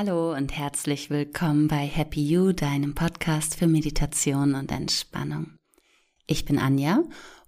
[0.00, 5.58] Hallo und herzlich willkommen bei Happy You, deinem Podcast für Meditation und Entspannung.
[6.28, 7.02] Ich bin Anja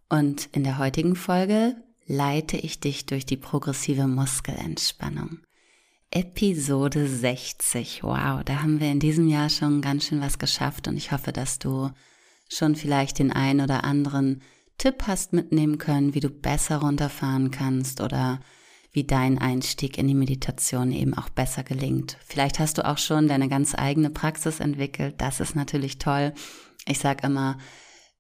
[0.08, 1.76] und in der heutigen Folge
[2.06, 5.38] leite ich dich durch die progressive Muskelentspannung.
[6.10, 8.02] Episode 60.
[8.02, 11.30] Wow, da haben wir in diesem Jahr schon ganz schön was geschafft und ich hoffe,
[11.30, 11.90] dass du
[12.48, 14.42] schon vielleicht den ein oder anderen
[14.76, 18.40] Tipp hast mitnehmen können, wie du besser runterfahren kannst oder
[18.92, 22.16] wie dein Einstieg in die Meditation eben auch besser gelingt.
[22.26, 25.14] Vielleicht hast du auch schon deine ganz eigene Praxis entwickelt.
[25.18, 26.32] Das ist natürlich toll.
[26.86, 27.58] Ich sage immer,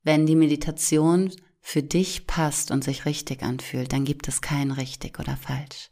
[0.02, 5.18] wenn die Meditation für dich passt und sich richtig anfühlt, dann gibt es kein richtig
[5.18, 5.90] oder falsch.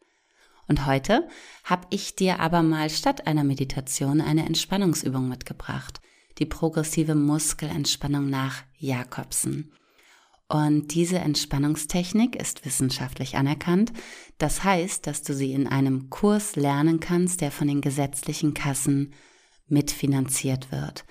[0.66, 1.26] Und heute
[1.64, 6.00] habe ich dir aber mal statt einer Meditation eine Entspannungsübung mitgebracht,
[6.38, 9.72] die progressive Muskelentspannung nach Jakobsen.
[10.48, 13.92] Und diese Entspannungstechnik ist wissenschaftlich anerkannt.
[14.38, 19.12] Das heißt, dass du sie in einem Kurs lernen kannst, der von den gesetzlichen Kassen
[19.66, 21.04] mitfinanziert wird.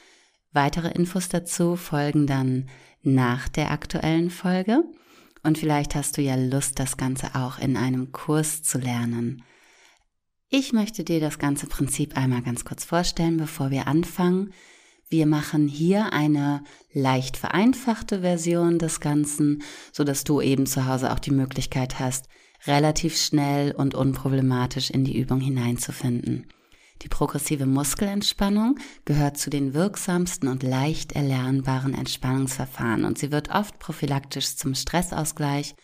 [0.54, 2.68] Weitere Infos dazu folgen dann
[3.04, 4.84] nach der aktuellen Folge.
[5.44, 9.44] Und vielleicht hast du ja Lust, das Ganze auch in einem Kurs zu lernen.
[10.50, 14.54] Ich möchte dir das ganze Prinzip einmal ganz kurz vorstellen, bevor wir anfangen.
[15.10, 19.64] Wir machen hier eine leicht vereinfachte Version des Ganzen,
[19.94, 22.28] so dass du eben zu Hause auch die Möglichkeit hast,
[22.66, 26.48] relativ schnell und unproblematisch in die Übung hineinzufinden.
[27.04, 33.80] Die progressive Muskelentspannung gehört zu den wirksamsten und leicht erlernbaren Entspannungsverfahren und sie wird oft
[33.80, 35.76] prophylaktisch zum Stressausgleich,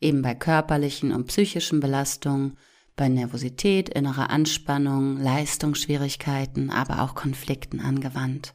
[0.00, 2.56] eben bei körperlichen und psychischen Belastungen,
[2.96, 8.54] bei Nervosität, innerer Anspannung, Leistungsschwierigkeiten, aber auch Konflikten angewandt.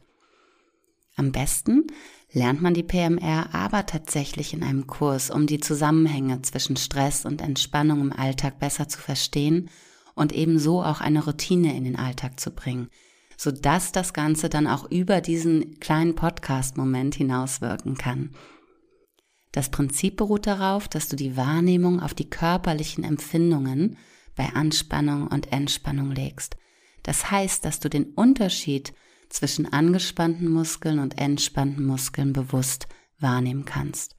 [1.16, 1.86] Am besten
[2.30, 7.40] lernt man die PMR aber tatsächlich in einem Kurs, um die Zusammenhänge zwischen Stress und
[7.40, 9.70] Entspannung im Alltag besser zu verstehen
[10.14, 12.90] und ebenso auch eine Routine in den Alltag zu bringen,
[13.38, 18.34] sodass das Ganze dann auch über diesen kleinen Podcast-Moment hinauswirken kann.
[19.52, 23.96] Das Prinzip beruht darauf, dass du die Wahrnehmung auf die körperlichen Empfindungen
[24.34, 26.58] bei Anspannung und Entspannung legst.
[27.02, 28.92] Das heißt, dass du den Unterschied
[29.28, 32.86] zwischen angespannten Muskeln und entspannten Muskeln bewusst
[33.18, 34.16] wahrnehmen kannst.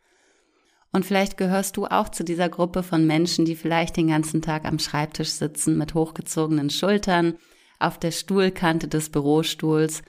[0.91, 4.65] Und vielleicht gehörst du auch zu dieser Gruppe von Menschen, die vielleicht den ganzen Tag
[4.65, 7.35] am Schreibtisch sitzen mit hochgezogenen Schultern,
[7.79, 10.01] auf der Stuhlkante des Bürostuhls,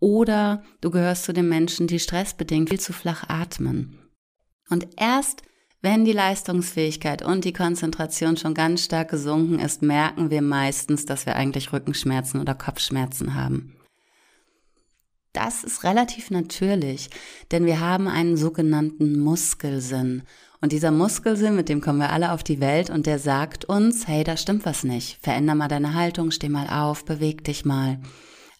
[0.00, 3.98] oder du gehörst zu den Menschen, die stressbedingt viel zu flach atmen.
[4.70, 5.42] Und erst
[5.80, 11.24] wenn die Leistungsfähigkeit und die Konzentration schon ganz stark gesunken ist, merken wir meistens, dass
[11.24, 13.77] wir eigentlich Rückenschmerzen oder Kopfschmerzen haben.
[15.32, 17.10] Das ist relativ natürlich,
[17.50, 20.22] denn wir haben einen sogenannten Muskelsinn.
[20.60, 24.08] Und dieser Muskelsinn, mit dem kommen wir alle auf die Welt und der sagt uns,
[24.08, 25.18] hey, da stimmt was nicht.
[25.22, 28.00] Veränder mal deine Haltung, steh mal auf, beweg dich mal.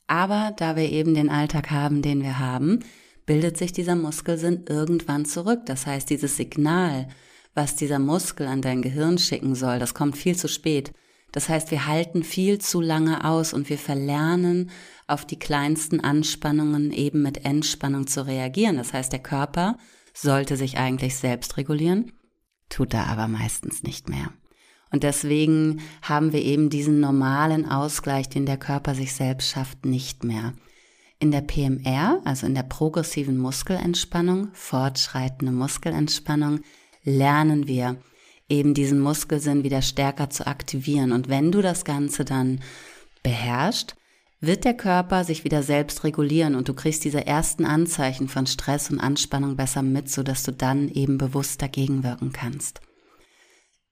[0.06, 2.80] Aber da wir eben den Alltag haben, den wir haben,
[3.26, 5.62] bildet sich dieser Muskelsinn irgendwann zurück.
[5.66, 7.08] Das heißt, dieses Signal,
[7.54, 10.92] was dieser Muskel an dein Gehirn schicken soll, das kommt viel zu spät.
[11.32, 14.70] Das heißt, wir halten viel zu lange aus und wir verlernen
[15.06, 18.76] auf die kleinsten Anspannungen eben mit Entspannung zu reagieren.
[18.76, 19.76] Das heißt, der Körper
[20.14, 22.12] sollte sich eigentlich selbst regulieren,
[22.68, 24.32] tut er aber meistens nicht mehr.
[24.90, 30.24] Und deswegen haben wir eben diesen normalen Ausgleich, den der Körper sich selbst schafft, nicht
[30.24, 30.54] mehr.
[31.20, 36.60] In der PMR, also in der progressiven Muskelentspannung, fortschreitende Muskelentspannung,
[37.02, 37.96] lernen wir,
[38.48, 41.12] eben diesen Muskelsinn wieder stärker zu aktivieren.
[41.12, 42.60] Und wenn du das Ganze dann
[43.22, 43.96] beherrschst,
[44.40, 48.90] wird der Körper sich wieder selbst regulieren und du kriegst diese ersten Anzeichen von Stress
[48.90, 52.80] und Anspannung besser mit, sodass du dann eben bewusst dagegen wirken kannst.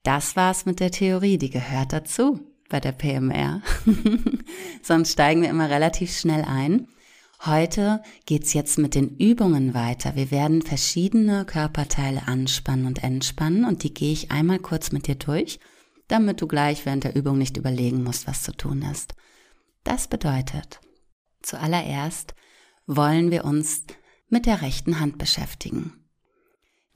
[0.04, 3.60] Das war's mit der Theorie, die gehört dazu bei der PMR.
[4.82, 6.86] Sonst steigen wir immer relativ schnell ein.
[7.44, 10.16] Heute geht's jetzt mit den Übungen weiter.
[10.16, 15.16] Wir werden verschiedene Körperteile anspannen und entspannen und die gehe ich einmal kurz mit dir
[15.16, 15.60] durch,
[16.08, 19.14] damit du gleich während der Übung nicht überlegen musst, was zu tun ist.
[19.84, 20.80] Das bedeutet,
[21.42, 22.34] zuallererst
[22.86, 23.84] wollen wir uns
[24.28, 26.04] mit der rechten Hand beschäftigen.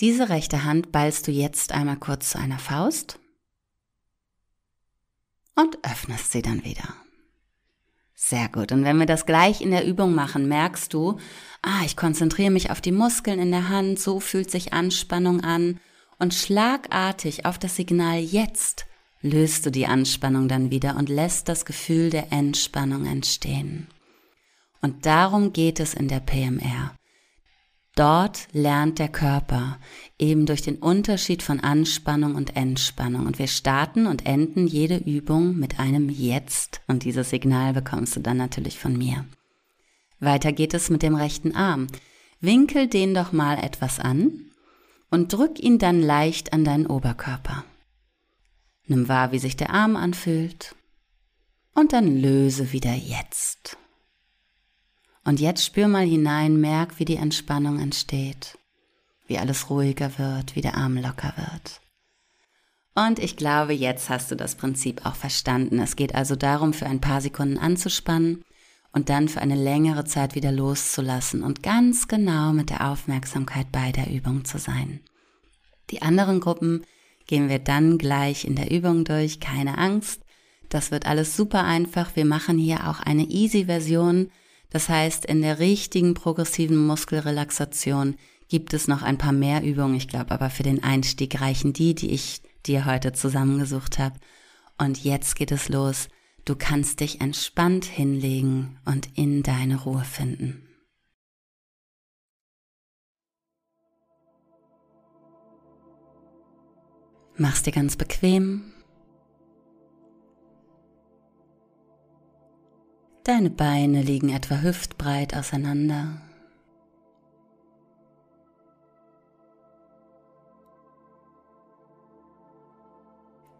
[0.00, 3.20] Diese rechte Hand ballst du jetzt einmal kurz zu einer Faust
[5.54, 6.94] und öffnest sie dann wieder.
[8.22, 8.70] Sehr gut.
[8.70, 11.18] Und wenn wir das gleich in der Übung machen, merkst du,
[11.62, 15.80] ah, ich konzentriere mich auf die Muskeln in der Hand, so fühlt sich Anspannung an.
[16.18, 18.84] Und schlagartig auf das Signal jetzt
[19.22, 23.88] löst du die Anspannung dann wieder und lässt das Gefühl der Entspannung entstehen.
[24.82, 26.94] Und darum geht es in der PMR.
[28.00, 29.78] Dort lernt der Körper
[30.18, 33.26] eben durch den Unterschied von Anspannung und Entspannung.
[33.26, 36.80] Und wir starten und enden jede Übung mit einem Jetzt.
[36.86, 39.26] Und dieses Signal bekommst du dann natürlich von mir.
[40.18, 41.88] Weiter geht es mit dem rechten Arm.
[42.40, 44.32] Winkel den doch mal etwas an
[45.10, 47.64] und drück ihn dann leicht an deinen Oberkörper.
[48.86, 50.74] Nimm wahr, wie sich der Arm anfühlt
[51.74, 53.76] und dann löse wieder jetzt.
[55.30, 58.58] Und jetzt spür mal hinein, merk, wie die Entspannung entsteht,
[59.28, 61.80] wie alles ruhiger wird, wie der Arm locker wird.
[62.96, 65.78] Und ich glaube, jetzt hast du das Prinzip auch verstanden.
[65.78, 68.42] Es geht also darum, für ein paar Sekunden anzuspannen
[68.92, 73.92] und dann für eine längere Zeit wieder loszulassen und ganz genau mit der Aufmerksamkeit bei
[73.92, 74.98] der Übung zu sein.
[75.90, 76.84] Die anderen Gruppen
[77.28, 80.22] gehen wir dann gleich in der Übung durch, keine Angst.
[80.70, 82.16] Das wird alles super einfach.
[82.16, 84.32] Wir machen hier auch eine Easy-Version.
[84.70, 88.16] Das heißt, in der richtigen progressiven Muskelrelaxation
[88.48, 89.96] gibt es noch ein paar mehr Übungen.
[89.96, 94.18] Ich glaube aber für den Einstieg reichen die, die ich dir heute zusammengesucht habe.
[94.78, 96.08] Und jetzt geht es los.
[96.44, 100.66] Du kannst dich entspannt hinlegen und in deine Ruhe finden.
[107.36, 108.72] Mach's dir ganz bequem.
[113.24, 116.22] Deine Beine liegen etwa hüftbreit auseinander.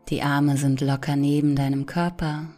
[0.08, 2.48] Die Arme sind locker neben deinem Körper.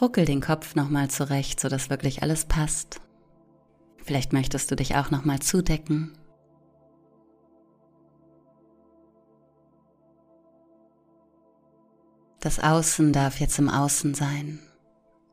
[0.00, 3.00] Ruckel den Kopf nochmal zurecht, sodass wirklich alles passt.
[3.98, 6.12] Vielleicht möchtest du dich auch nochmal zudecken.
[12.40, 14.60] Das Außen darf jetzt im Außen sein.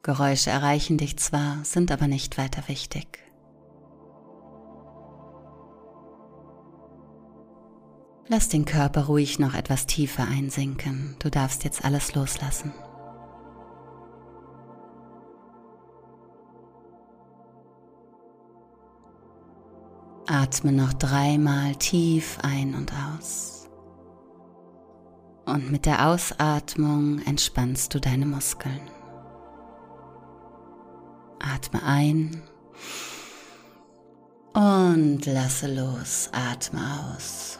[0.04, 3.20] Geräusche erreichen dich zwar, sind aber nicht weiter wichtig.
[8.28, 11.16] Lass den Körper ruhig noch etwas tiefer einsinken.
[11.20, 12.74] Du darfst jetzt alles loslassen.
[20.28, 23.57] Atme noch dreimal tief ein und aus.
[25.48, 28.82] Und mit der Ausatmung entspannst du deine Muskeln.
[31.40, 32.42] Atme ein
[34.54, 36.30] und lasse los.
[36.34, 36.82] Atme
[37.16, 37.60] aus.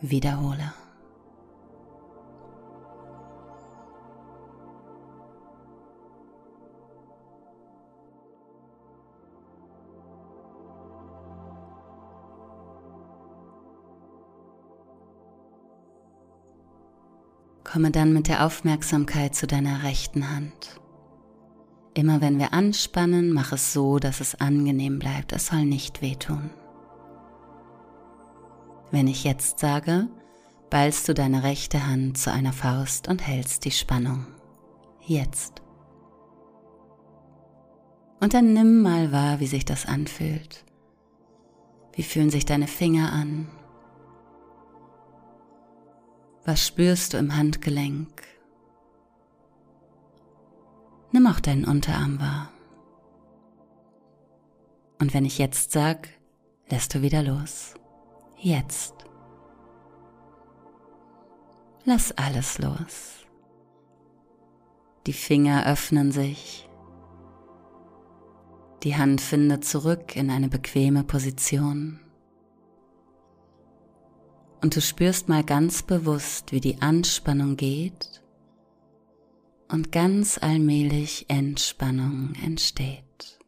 [0.00, 0.72] Wiederhole.
[17.72, 20.78] Komme dann mit der Aufmerksamkeit zu deiner rechten Hand.
[21.94, 25.32] Immer wenn wir anspannen, mach es so, dass es angenehm bleibt.
[25.32, 26.50] Es soll nicht wehtun.
[28.90, 30.08] Wenn ich jetzt sage,
[30.68, 34.26] ballst du deine rechte Hand zu einer Faust und hältst die Spannung.
[35.06, 35.62] Jetzt.
[38.20, 40.66] Und dann nimm mal wahr, wie sich das anfühlt.
[41.94, 43.48] Wie fühlen sich deine Finger an?
[46.44, 48.22] Was spürst du im Handgelenk?
[51.12, 52.50] Nimm auch deinen Unterarm wahr.
[54.98, 56.08] Und wenn ich jetzt sag,
[56.68, 57.74] lässt du wieder los.
[58.38, 58.94] Jetzt.
[61.84, 63.26] Lass alles los.
[65.06, 66.68] Die Finger öffnen sich.
[68.82, 72.00] Die Hand findet zurück in eine bequeme Position.
[74.62, 78.22] Und du spürst mal ganz bewusst, wie die Anspannung geht
[79.68, 83.40] und ganz allmählich Entspannung entsteht.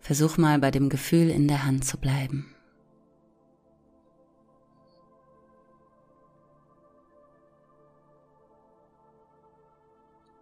[0.00, 2.54] Versuch mal bei dem Gefühl in der Hand zu bleiben.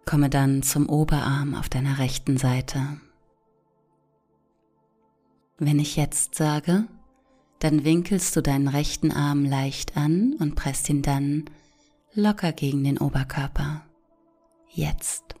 [0.05, 2.99] Komme dann zum Oberarm auf deiner rechten Seite.
[5.57, 6.87] Wenn ich jetzt sage,
[7.65, 11.45] dann winkelst du deinen rechten Arm leicht an und presst ihn dann
[12.13, 13.81] locker gegen den Oberkörper.
[14.69, 15.33] Jetzt.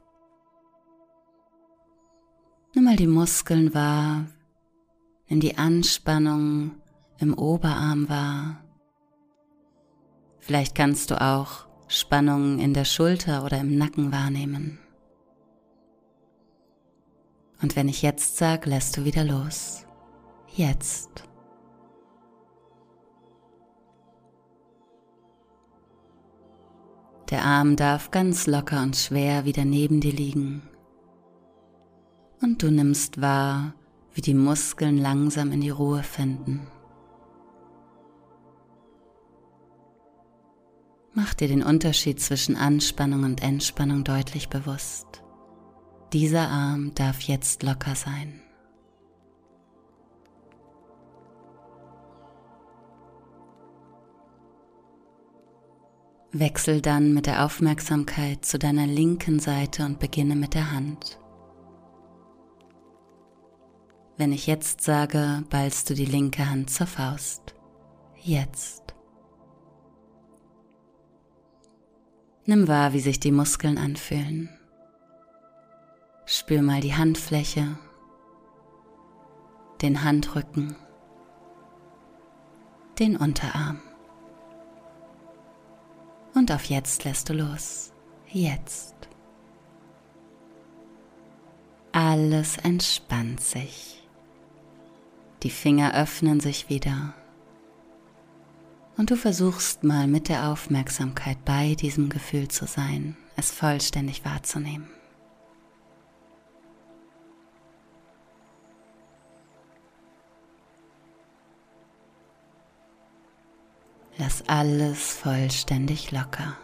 [2.73, 4.25] Nimm mal die Muskeln wahr,
[5.29, 6.71] nimm die Anspannung
[7.19, 8.59] im Oberarm wahr.
[10.39, 14.79] Vielleicht kannst du auch Spannungen in der Schulter oder im Nacken wahrnehmen.
[17.61, 19.85] Und wenn ich jetzt sage, lässt du wieder los.
[20.55, 21.25] Jetzt.
[27.35, 30.61] Der Arm darf ganz locker und schwer wieder neben dir liegen.
[32.41, 33.73] Und du nimmst wahr,
[34.13, 36.65] wie die Muskeln langsam in die Ruhe finden.
[41.13, 45.21] Mach dir den Unterschied zwischen Anspannung und Entspannung deutlich bewusst.
[46.13, 48.44] Dieser Arm darf jetzt locker sein.
[56.39, 61.17] Wechsel dann mit der Aufmerksamkeit zu deiner linken Seite und beginne mit der Hand.
[64.17, 67.55] Wenn ich jetzt sage, ballst du die linke Hand zur Faust.
[68.21, 68.93] Jetzt.
[72.45, 74.49] Nimm wahr, wie sich die Muskeln anfühlen.
[76.25, 77.77] Spür mal die Handfläche,
[79.81, 80.75] den Handrücken,
[82.99, 83.79] den Unterarm.
[86.35, 87.91] Und auf jetzt lässt du los.
[88.27, 88.93] Jetzt.
[91.91, 94.03] Alles entspannt sich.
[95.41, 97.13] Die Finger öffnen sich wieder
[98.97, 104.87] und du versuchst mal mit der Aufmerksamkeit bei diesem Gefühl zu sein, es vollständig wahrzunehmen.
[114.17, 116.55] Lass alles vollständig locker.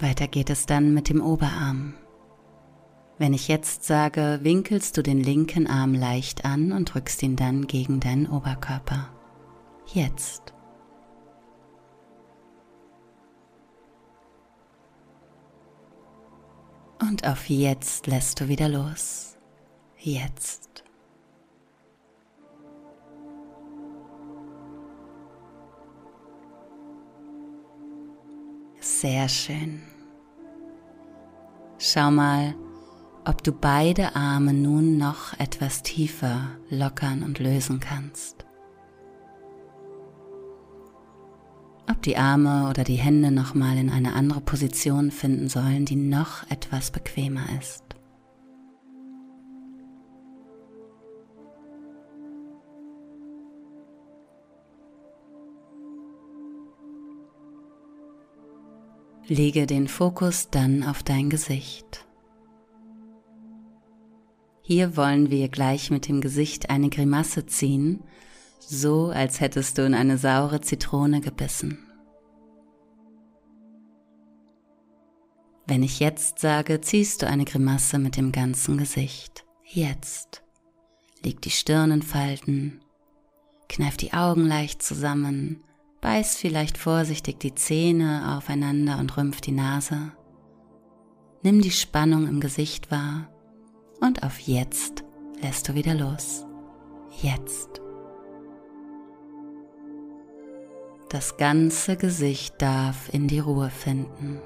[0.00, 1.94] Weiter geht es dann mit dem Oberarm.
[3.18, 7.68] Wenn ich jetzt sage, winkelst du den linken Arm leicht an und drückst ihn dann
[7.68, 9.10] gegen deinen Oberkörper.
[9.86, 10.52] Jetzt.
[17.00, 19.36] Und auf jetzt lässt du wieder los.
[19.98, 20.71] Jetzt.
[29.02, 29.82] Sehr schön.
[31.76, 32.54] Schau mal,
[33.24, 38.46] ob du beide Arme nun noch etwas tiefer lockern und lösen kannst.
[41.90, 46.48] Ob die Arme oder die Hände nochmal in eine andere Position finden sollen, die noch
[46.48, 47.91] etwas bequemer ist.
[59.32, 62.04] Lege den Fokus dann auf dein Gesicht.
[64.60, 68.04] Hier wollen wir gleich mit dem Gesicht eine Grimasse ziehen,
[68.60, 71.78] so als hättest du in eine saure Zitrone gebissen.
[75.66, 79.46] Wenn ich jetzt sage, ziehst du eine Grimasse mit dem ganzen Gesicht.
[79.64, 80.42] Jetzt.
[81.24, 82.82] Leg die Stirn in Falten,
[83.70, 85.64] kneif die Augen leicht zusammen,
[86.02, 90.12] beiß vielleicht vorsichtig die Zähne aufeinander und rümpf die Nase.
[91.42, 93.30] Nimm die Spannung im Gesicht wahr
[94.00, 95.04] und auf jetzt
[95.40, 96.44] lässt du wieder los.
[97.22, 97.80] Jetzt.
[101.08, 104.40] Das ganze Gesicht darf in die Ruhe finden.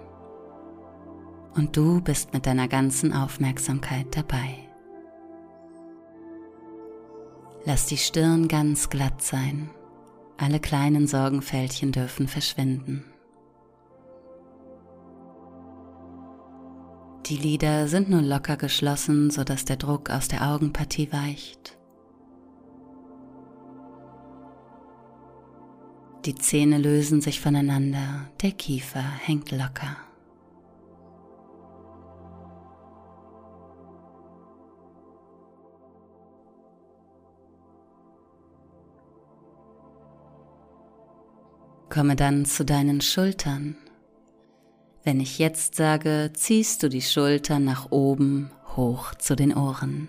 [1.54, 4.58] Und du bist mit deiner ganzen Aufmerksamkeit dabei.
[7.64, 9.70] Lass die Stirn ganz glatt sein.
[10.38, 13.04] Alle kleinen Sorgenfältchen dürfen verschwinden.
[17.26, 21.76] Die Lider sind nun locker geschlossen, sodass der Druck aus der Augenpartie weicht.
[26.24, 29.96] Die Zähne lösen sich voneinander, der Kiefer hängt locker.
[41.88, 43.76] Komme dann zu deinen Schultern.
[45.04, 50.08] Wenn ich jetzt sage, ziehst du die Schultern nach oben hoch zu den Ohren.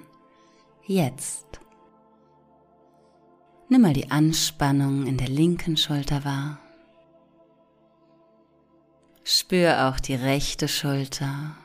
[0.85, 1.59] Jetzt.
[3.69, 6.59] Nimm mal die Anspannung in der linken Schulter wahr.
[9.23, 11.55] Spür auch die rechte Schulter.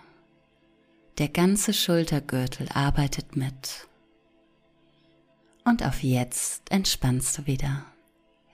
[1.19, 3.87] Der ganze Schultergürtel arbeitet mit.
[5.65, 7.85] Und auf jetzt entspannst du wieder.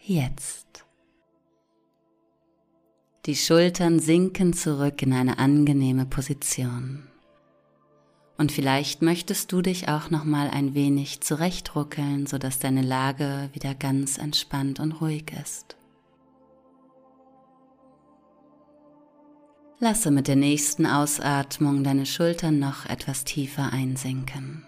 [0.01, 0.85] Jetzt.
[3.27, 7.09] Die Schultern sinken zurück in eine angenehme Position.
[8.39, 13.75] Und vielleicht möchtest du dich auch noch mal ein wenig zurechtruckeln, sodass deine Lage wieder
[13.75, 15.77] ganz entspannt und ruhig ist.
[19.81, 24.68] Lasse mit der nächsten Ausatmung deine Schultern noch etwas tiefer einsinken.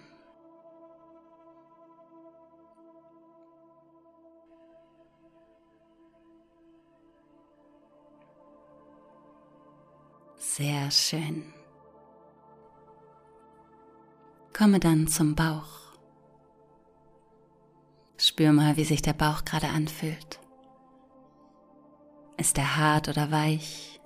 [10.53, 11.45] Sehr schön.
[14.53, 15.95] Komme dann zum Bauch.
[18.17, 20.41] Spür mal, wie sich der Bauch gerade anfühlt.
[22.37, 24.01] Ist er hart oder weich?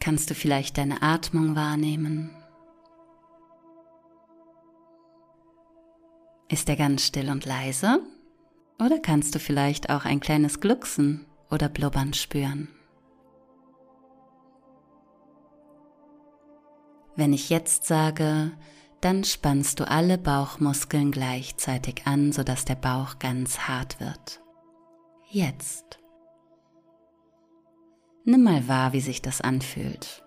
[0.00, 2.30] Kannst du vielleicht deine Atmung wahrnehmen?
[6.48, 8.00] Ist er ganz still und leise?
[8.80, 12.66] Oder kannst du vielleicht auch ein kleines Glucksen oder Blubbern spüren?
[17.16, 18.52] Wenn ich jetzt sage,
[19.00, 24.40] dann spannst du alle Bauchmuskeln gleichzeitig an, sodass der Bauch ganz hart wird.
[25.28, 25.98] Jetzt.
[28.24, 30.22] Nimm mal wahr, wie sich das anfühlt.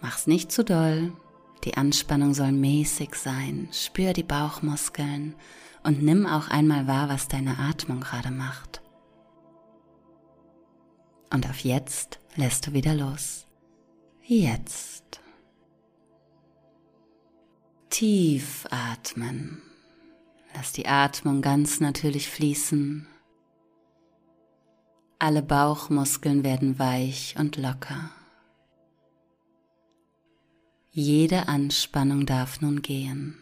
[0.00, 1.12] Mach's nicht zu doll.
[1.64, 3.68] Die Anspannung soll mäßig sein.
[3.72, 5.34] Spür die Bauchmuskeln
[5.82, 8.82] und nimm auch einmal wahr, was deine Atmung gerade macht.
[11.32, 13.46] Und auf jetzt lässt du wieder los.
[14.22, 15.21] Jetzt.
[17.92, 19.60] Tief atmen.
[20.54, 23.06] Lass die Atmung ganz natürlich fließen.
[25.18, 28.08] Alle Bauchmuskeln werden weich und locker.
[30.90, 33.36] Jede Anspannung darf nun gehen.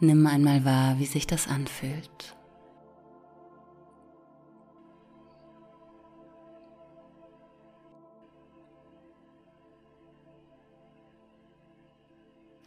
[0.00, 2.34] Nimm einmal wahr, wie sich das anfühlt.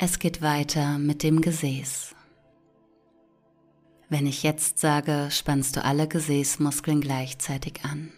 [0.05, 2.13] Es geht weiter mit dem Gesäß.
[4.09, 8.11] Wenn ich jetzt sage, spannst du alle Gesäßmuskeln gleichzeitig an.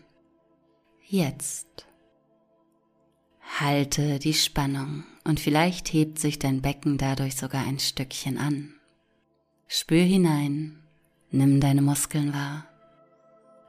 [1.06, 1.86] Jetzt.
[3.60, 8.74] Halte die Spannung und vielleicht hebt sich dein Becken dadurch sogar ein Stückchen an.
[9.68, 10.80] Spür hinein,
[11.30, 12.66] nimm deine Muskeln wahr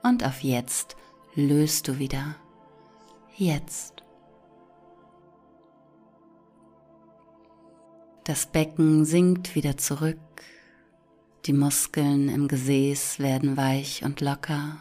[0.03, 0.97] und auf jetzt
[1.35, 2.37] löst du wieder.
[3.37, 3.96] Jetzt.
[8.27, 10.19] Das Becken sinkt wieder zurück,
[11.45, 14.79] die Muskeln im Gesäß werden weich und locker.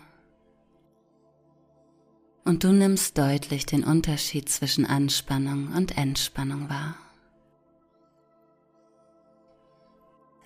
[2.44, 6.96] Und du nimmst deutlich den Unterschied zwischen Anspannung und Entspannung wahr.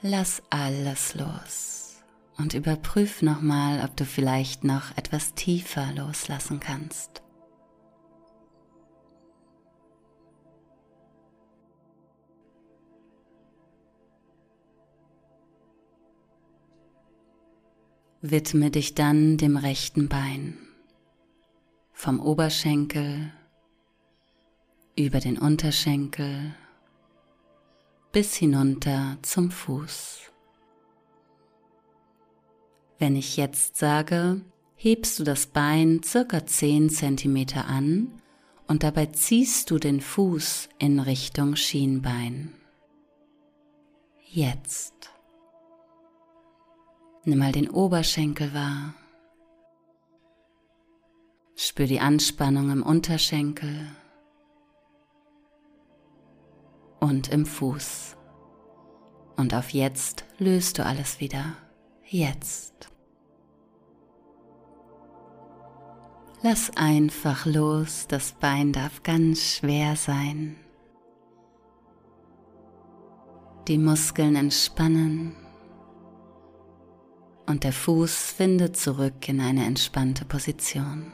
[0.01, 2.03] Lass alles los
[2.37, 7.21] und überprüf nochmal, ob du vielleicht noch etwas tiefer loslassen kannst.
[18.21, 20.57] Widme dich dann dem rechten Bein,
[21.93, 23.31] vom Oberschenkel
[24.97, 26.53] über den Unterschenkel
[28.11, 30.19] bis hinunter zum Fuß.
[32.97, 34.41] Wenn ich jetzt sage,
[34.75, 38.21] hebst du das Bein circa 10 cm an
[38.67, 42.53] und dabei ziehst du den Fuß in Richtung Schienbein.
[44.25, 44.98] Jetzt.
[47.29, 48.95] Nimm mal den Oberschenkel wahr.
[51.55, 53.85] Spür die Anspannung im Unterschenkel
[56.99, 58.17] und im Fuß.
[59.35, 61.53] Und auf jetzt löst du alles wieder.
[62.03, 62.89] Jetzt.
[66.41, 70.55] Lass einfach los, das Bein darf ganz schwer sein.
[73.67, 75.35] Die Muskeln entspannen
[77.49, 81.11] und der Fuß findet zurück in eine entspannte Position.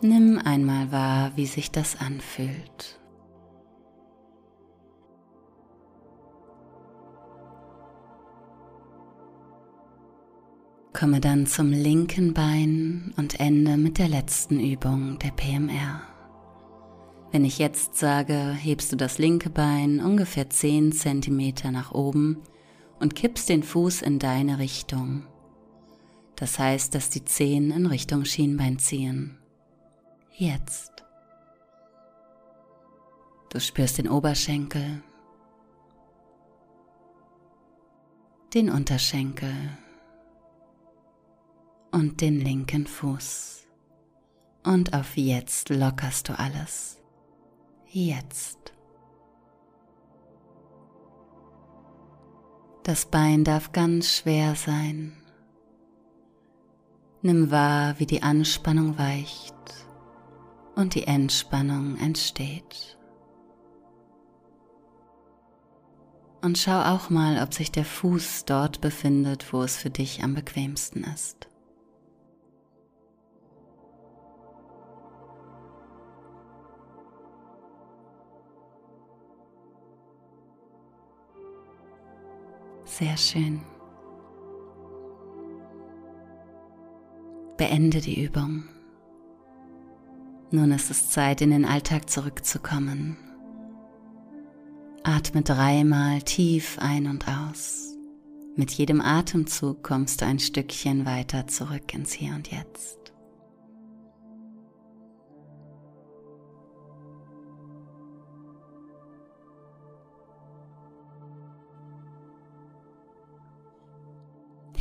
[0.00, 3.00] Nimm einmal wahr, wie sich das anfühlt.
[10.92, 16.13] Komme dann zum linken Bein und ende mit der letzten Übung der PMR.
[17.34, 22.40] Wenn ich jetzt sage, hebst du das linke Bein ungefähr 10 cm nach oben
[23.00, 25.26] und kippst den Fuß in deine Richtung.
[26.36, 29.36] Das heißt, dass die Zehen in Richtung Schienbein ziehen.
[30.36, 30.92] Jetzt.
[33.48, 35.02] Du spürst den Oberschenkel,
[38.54, 39.76] den Unterschenkel
[41.90, 43.66] und den linken Fuß.
[44.62, 47.00] Und auf jetzt lockerst du alles
[47.94, 48.72] jetzt.
[52.82, 55.16] Das Bein darf ganz schwer sein.
[57.22, 59.54] Nimm wahr, wie die Anspannung weicht
[60.74, 62.98] und die Entspannung entsteht.
[66.42, 70.34] Und schau auch mal, ob sich der Fuß dort befindet, wo es für dich am
[70.34, 71.48] bequemsten ist.
[82.98, 83.60] Sehr schön.
[87.56, 88.68] Beende die Übung.
[90.52, 93.16] Nun ist es Zeit, in den Alltag zurückzukommen.
[95.02, 97.96] Atme dreimal tief ein und aus.
[98.54, 103.13] Mit jedem Atemzug kommst du ein Stückchen weiter zurück ins Hier und Jetzt.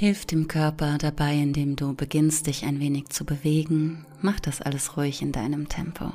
[0.03, 4.05] Hilf dem Körper dabei, indem du beginnst, dich ein wenig zu bewegen.
[4.19, 6.11] Mach das alles ruhig in deinem Tempo.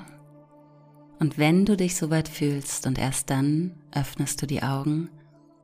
[1.18, 5.08] Und wenn du dich soweit fühlst und erst dann öffnest du die Augen,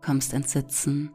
[0.00, 1.10] kommst ins Sitzen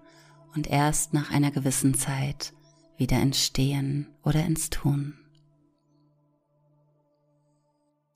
[0.53, 2.53] und erst nach einer gewissen Zeit
[2.95, 5.17] wieder ins Stehen oder ins Tun.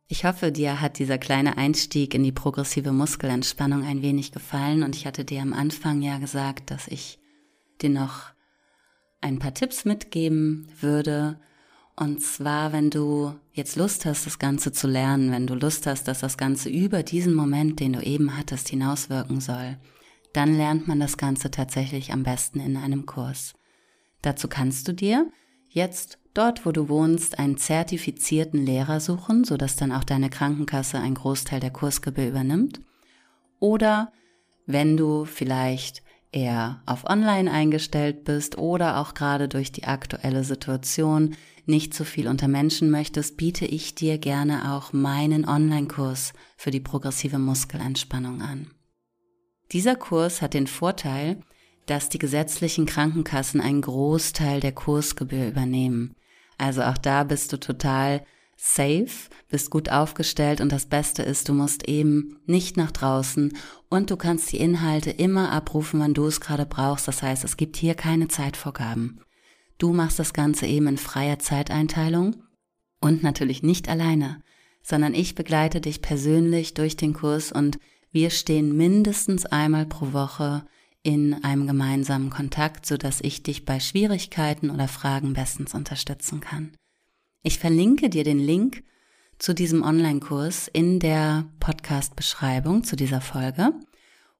[0.08, 4.95] Ich hoffe, dir hat dieser kleine Einstieg in die progressive Muskelentspannung ein wenig gefallen und
[4.95, 7.17] ich hatte dir am Anfang ja gesagt, dass ich
[7.82, 8.33] dir noch
[9.23, 11.39] ein paar Tipps mitgeben würde.
[11.95, 16.07] Und zwar, wenn du jetzt Lust hast, das Ganze zu lernen, wenn du Lust hast,
[16.07, 19.77] dass das Ganze über diesen Moment, den du eben hattest, hinauswirken soll,
[20.33, 23.53] dann lernt man das Ganze tatsächlich am besten in einem Kurs.
[24.21, 25.29] Dazu kannst du dir
[25.69, 31.15] jetzt dort, wo du wohnst, einen zertifizierten Lehrer suchen, sodass dann auch deine Krankenkasse einen
[31.15, 32.81] Großteil der Kursgebühr übernimmt.
[33.59, 34.12] Oder
[34.65, 36.02] wenn du vielleicht
[36.34, 42.28] eher auf Online eingestellt bist oder auch gerade durch die aktuelle Situation nicht so viel
[42.28, 48.72] unter Menschen möchtest, biete ich dir gerne auch meinen Online-Kurs für die progressive Muskelentspannung an.
[49.72, 51.39] Dieser Kurs hat den Vorteil,
[51.86, 56.15] dass die gesetzlichen Krankenkassen einen Großteil der Kursgebühr übernehmen.
[56.58, 61.53] Also auch da bist du total safe, bist gut aufgestellt und das Beste ist, du
[61.53, 63.57] musst eben nicht nach draußen
[63.89, 67.07] und du kannst die Inhalte immer abrufen, wann du es gerade brauchst.
[67.07, 69.21] Das heißt, es gibt hier keine Zeitvorgaben.
[69.77, 72.35] Du machst das Ganze eben in freier Zeiteinteilung
[73.01, 74.41] und natürlich nicht alleine,
[74.81, 77.79] sondern ich begleite dich persönlich durch den Kurs und
[78.11, 80.65] wir stehen mindestens einmal pro Woche
[81.01, 86.71] in einem gemeinsamen Kontakt, so dass ich dich bei Schwierigkeiten oder Fragen bestens unterstützen kann.
[87.45, 88.86] Ich verlinke dir den Link
[89.38, 93.73] zu diesem Online-Kurs in der Podcast-Beschreibung zu dieser Folge.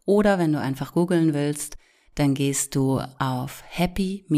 [0.06, 1.76] Oder wenn du einfach googeln willst,
[2.16, 4.32] dann gehst du auf happy-u.de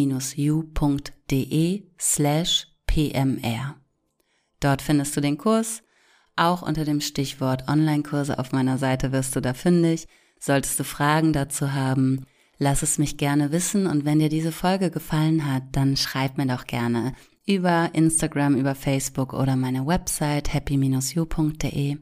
[2.00, 3.76] slash pmr.
[4.60, 5.84] Dort findest du den Kurs.
[6.36, 10.08] Auch unter dem Stichwort Online-Kurse auf meiner Seite wirst du da fündig.
[10.40, 12.26] Solltest du Fragen dazu haben,
[12.58, 16.48] lass es mich gerne wissen und wenn dir diese Folge gefallen hat, dann schreib mir
[16.48, 17.14] doch gerne
[17.46, 21.98] über Instagram, über Facebook oder meine Website happy-u.de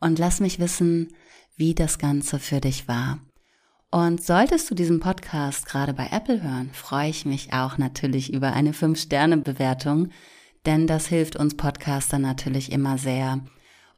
[0.00, 1.12] und lass mich wissen,
[1.56, 3.18] wie das Ganze für dich war.
[3.90, 8.52] Und solltest du diesen Podcast gerade bei Apple hören, freue ich mich auch natürlich über
[8.52, 10.10] eine 5-Sterne-Bewertung,
[10.66, 13.40] denn das hilft uns Podcaster natürlich immer sehr.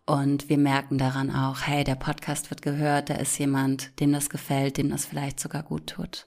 [0.06, 4.30] Und wir merken daran auch, hey, der Podcast wird gehört, da ist jemand, dem das
[4.30, 6.26] gefällt, dem das vielleicht sogar gut tut.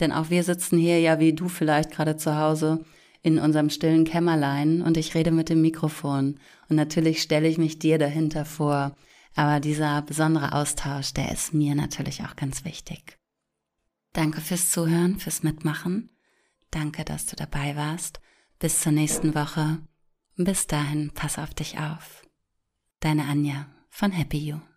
[0.00, 2.84] Denn auch wir sitzen hier ja wie du vielleicht gerade zu Hause
[3.24, 6.38] in unserem stillen Kämmerlein und ich rede mit dem Mikrofon.
[6.68, 8.94] Und natürlich stelle ich mich dir dahinter vor.
[9.34, 13.18] Aber dieser besondere Austausch, der ist mir natürlich auch ganz wichtig.
[14.12, 16.10] Danke fürs Zuhören, fürs Mitmachen.
[16.70, 18.20] Danke, dass du dabei warst.
[18.58, 19.78] Bis zur nächsten Woche.
[20.36, 22.22] Bis dahin, pass auf dich auf.
[23.00, 24.73] Deine Anja von Happy You.